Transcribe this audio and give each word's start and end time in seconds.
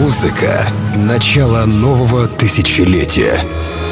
Музыка— 0.00 0.64
начало 0.94 1.66
нового 1.66 2.28
тысячелетия. 2.28 3.44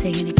saying 0.00 0.28
it 0.28 0.39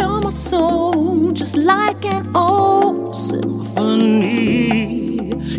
on 0.00 0.24
my 0.24 0.30
soul 0.30 1.32
just 1.32 1.56
like 1.56 2.04
an 2.04 2.34
old 2.36 3.14
symphony. 3.14 4.50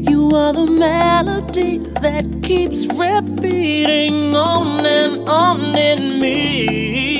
You 0.10 0.30
are 0.34 0.54
the 0.54 0.68
melody 0.68 1.78
that 2.02 2.26
keeps 2.44 2.88
repeating 2.88 4.36
on 4.36 4.86
and 4.86 5.30
on 5.30 5.76
in 5.76 6.20
me. 6.20 7.11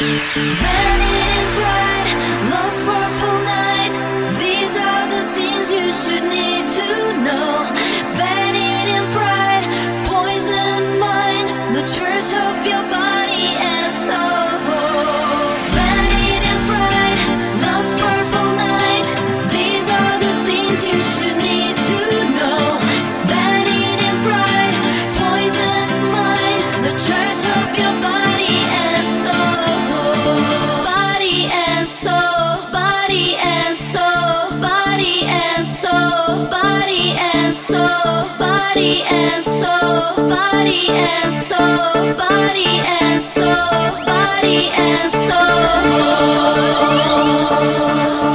Then 0.00 0.77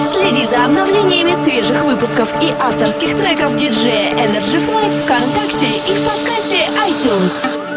Следи 0.10 0.46
за 0.46 0.66
обновлениями 0.66 1.34
свежих 1.34 1.84
выпусков 1.84 2.34
и 2.42 2.54
авторских 2.60 3.16
треков 3.16 3.56
диджея 3.56 4.16
Energy 4.16 4.60
Flight 4.60 4.94
ВКонтакте 5.04 5.68
и 5.88 5.96
в 5.96 6.06
подкасте 6.06 6.58
iTunes. 6.88 7.73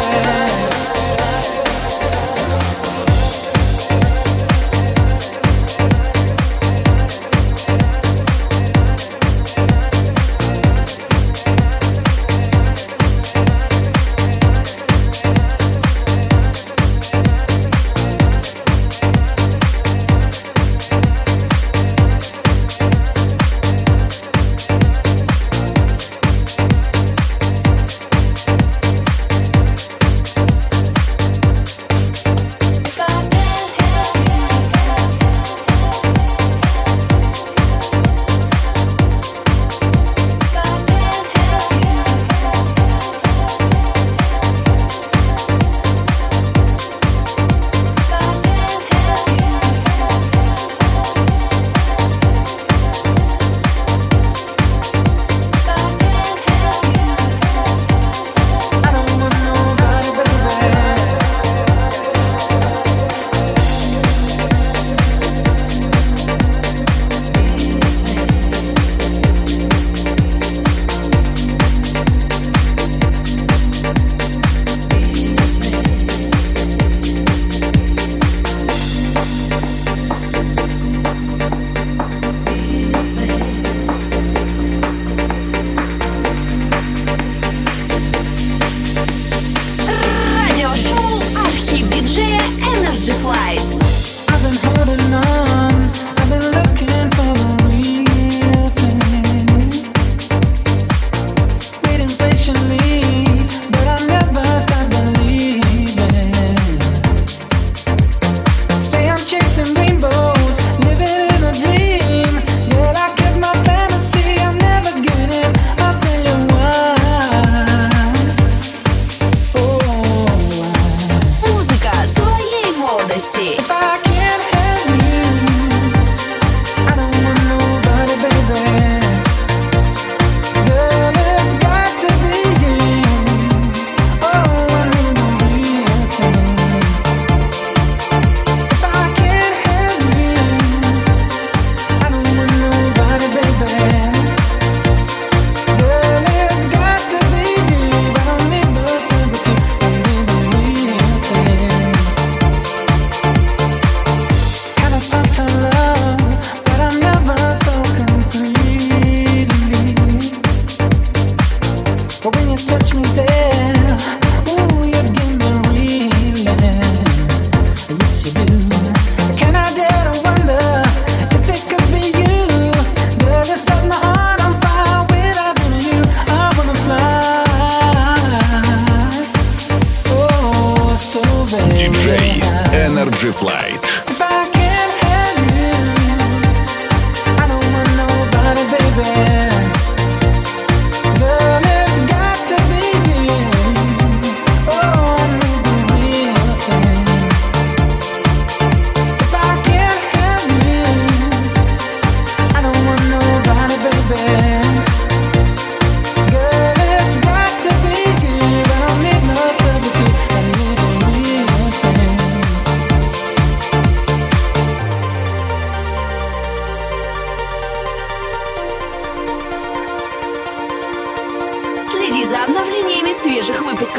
Baby. 0.00 0.41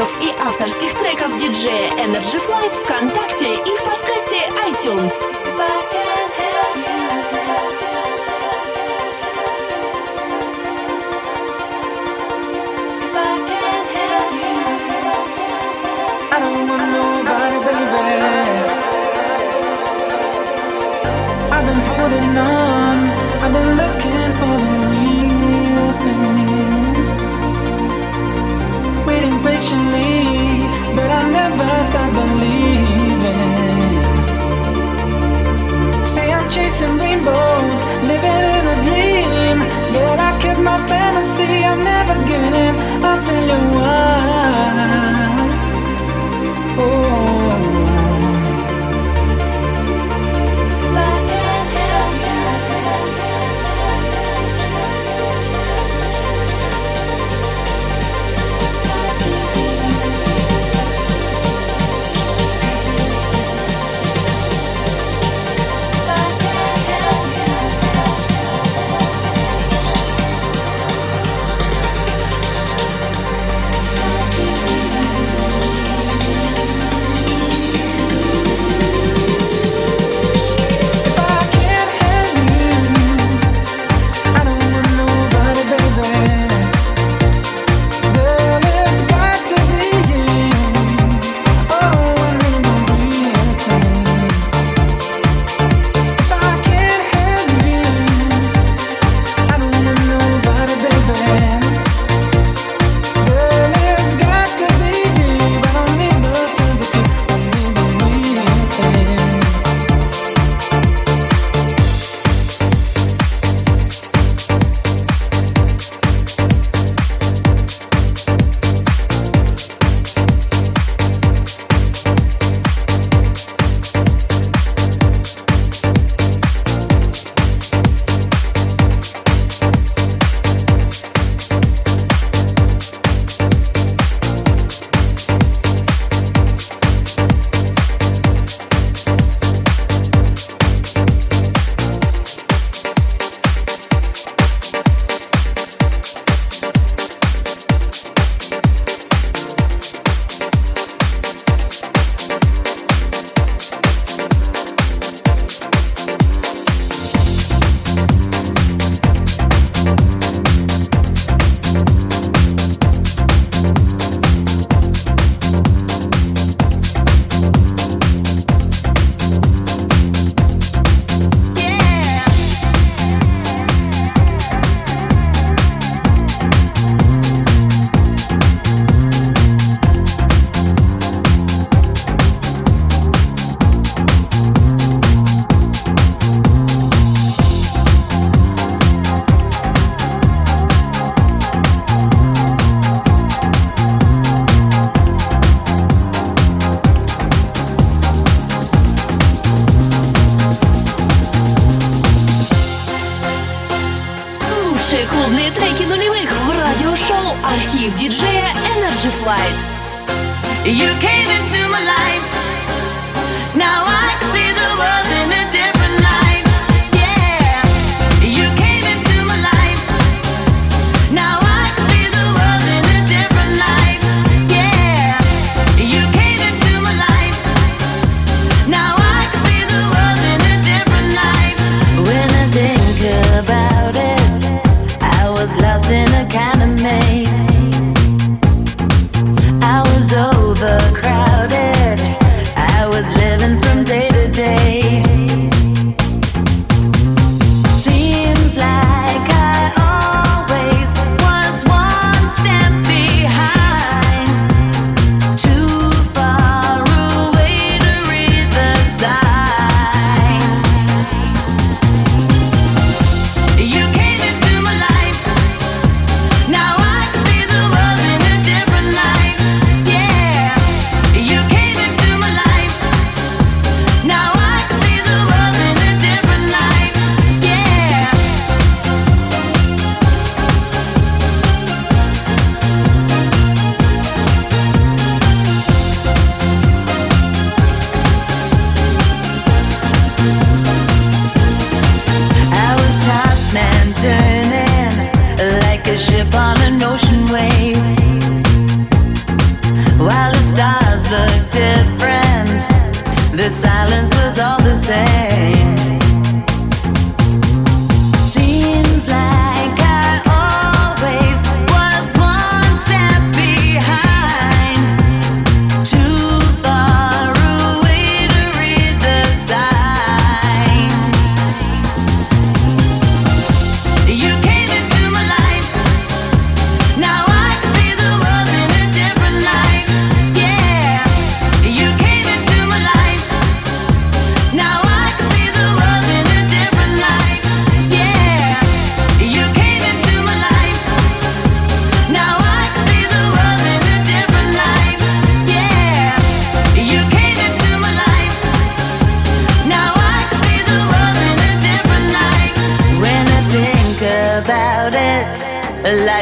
треков 0.03 0.21
и 0.21 0.33
авторских 0.41 0.93
треков 0.95 1.37
диджея 1.37 1.91
Energy 1.91 2.39
Flight 2.39 2.73
ВКонтакте 2.73 3.53
и 3.53 3.77
в 3.77 3.83
подкасте 3.83 4.49
iTunes. 4.67 6.02
never 31.57 31.85
stop 31.85 32.13
believing. 32.13 33.43
Say 36.03 36.31
I'm 36.31 36.49
chasing 36.49 36.97
rainbows. 36.97 37.52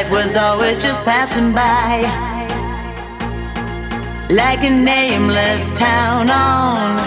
life 0.02 0.10
was 0.10 0.34
always 0.34 0.82
just 0.82 1.02
passing 1.02 1.52
by. 1.52 2.00
Like 4.30 4.60
a 4.64 4.70
nameless 4.70 5.70
town 5.72 6.30
on 6.30 6.98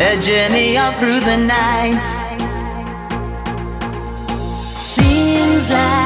a 0.00 0.20
journey 0.20 0.76
all 0.76 0.92
through 0.98 1.20
the 1.20 1.36
night. 1.36 2.04
Seems 4.74 5.70
like 5.70 6.05